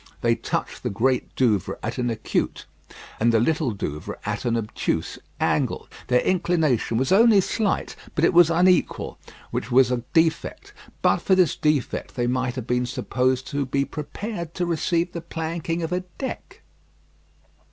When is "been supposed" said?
12.65-13.45